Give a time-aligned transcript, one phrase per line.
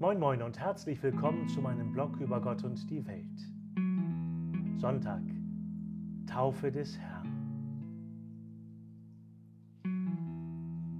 [0.00, 3.38] Moin Moin und herzlich willkommen zu meinem Blog über Gott und die Welt.
[4.80, 5.20] Sonntag,
[6.26, 7.28] Taufe des Herrn.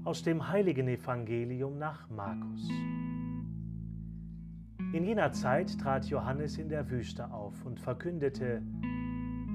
[0.04, 2.68] Aus dem heiligen Evangelium nach Markus.
[4.92, 8.60] In jener Zeit trat Johannes in der Wüste auf und verkündete,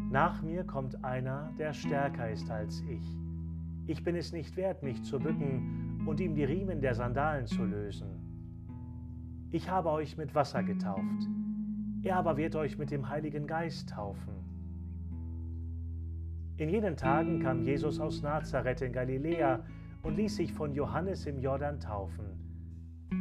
[0.10, 3.06] Nach mir kommt einer, der stärker ist als ich.
[3.86, 7.64] Ich bin es nicht wert, mich zu bücken und ihm die Riemen der Sandalen zu
[7.64, 8.25] lösen.
[9.52, 11.30] Ich habe euch mit Wasser getauft,
[12.04, 14.34] er aber wird euch mit dem Heiligen Geist taufen.
[16.58, 19.64] In jenen Tagen kam Jesus aus Nazareth in Galiläa
[20.04, 22.26] und ließ sich von Johannes im Jordan taufen.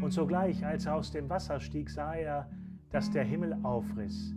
[0.03, 2.49] Und sogleich, als er aus dem Wasser stieg, sah er,
[2.91, 4.35] dass der Himmel aufriss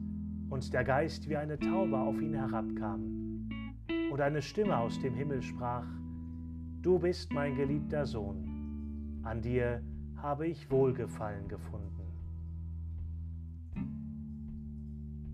[0.50, 3.50] und der Geist wie eine Taube auf ihn herabkam.
[4.12, 5.86] Und eine Stimme aus dem Himmel sprach,
[6.82, 9.82] Du bist mein geliebter Sohn, an dir
[10.18, 11.88] habe ich Wohlgefallen gefunden.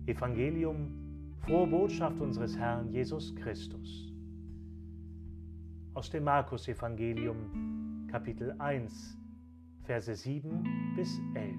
[0.06, 0.92] Evangelium,
[1.40, 4.12] frohe Botschaft unseres Herrn Jesus Christus.
[5.94, 9.16] Aus dem Markus Evangelium, Kapitel 1,
[9.84, 11.56] Verse 7 bis 11.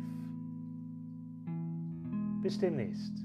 [2.41, 3.24] Bis demnächst.